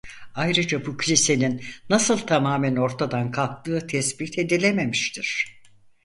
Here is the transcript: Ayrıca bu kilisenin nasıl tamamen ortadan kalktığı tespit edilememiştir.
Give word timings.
Ayrıca 0.35 0.85
bu 0.85 0.97
kilisenin 0.97 1.61
nasıl 1.89 2.17
tamamen 2.17 2.75
ortadan 2.75 3.31
kalktığı 3.31 3.87
tespit 3.87 4.39
edilememiştir. 4.39 5.59